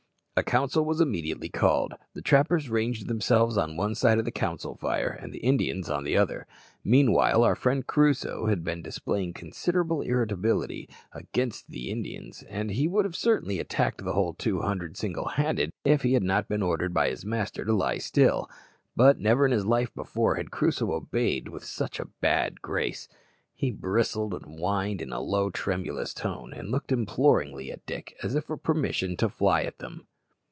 A 0.37 0.43
council 0.43 0.83
was 0.83 0.99
immediately 0.99 1.49
called. 1.49 1.93
The 2.15 2.21
trappers 2.23 2.67
ranged 2.67 3.07
themselves 3.07 3.57
on 3.59 3.77
one 3.77 3.93
side 3.93 4.17
of 4.17 4.25
the 4.25 4.31
council 4.31 4.73
fire 4.73 5.15
and 5.21 5.31
the 5.31 5.37
Indians 5.43 5.87
on 5.87 6.03
the 6.03 6.17
other. 6.17 6.47
Meanwhile, 6.83 7.43
our 7.43 7.53
friend 7.53 7.85
Crusoe 7.85 8.47
had 8.47 8.63
been 8.63 8.81
displaying 8.81 9.33
considerable 9.33 10.01
irritability 10.01 10.89
against 11.11 11.67
the 11.69 11.91
Indians, 11.91 12.41
and 12.49 12.71
he 12.71 12.87
would 12.87 13.13
certainly 13.13 13.57
have 13.57 13.65
attacked 13.65 14.03
the 14.03 14.13
whole 14.13 14.33
two 14.33 14.61
hundred 14.61 14.97
single 14.97 15.27
handed 15.27 15.69
if 15.85 16.01
he 16.01 16.13
had 16.13 16.23
not 16.23 16.47
been 16.47 16.63
ordered 16.63 16.91
by 16.93 17.09
his 17.11 17.23
master 17.23 17.63
to 17.63 17.73
lie 17.73 17.99
still; 17.99 18.49
but 18.95 19.19
never 19.19 19.45
in 19.45 19.51
his 19.51 19.67
life 19.67 19.93
before 19.93 20.35
had 20.35 20.49
Crusoe 20.49 20.91
obeyed 20.93 21.49
with 21.49 21.63
such 21.63 21.99
a 21.99 22.09
bad 22.19 22.63
grace. 22.63 23.07
He 23.53 23.69
bristled 23.69 24.33
and 24.33 24.57
whined 24.57 25.03
in 25.03 25.13
a 25.13 25.21
low 25.21 25.51
tremulous 25.51 26.15
tone, 26.15 26.51
and 26.51 26.69
looked 26.71 26.91
imploringly 26.91 27.71
at 27.71 27.85
Dick 27.85 28.17
as 28.23 28.33
if 28.33 28.45
for 28.45 28.57
permission 28.57 29.15
to 29.17 29.29
fly 29.29 29.61
at 29.63 29.77
them. 29.77 30.07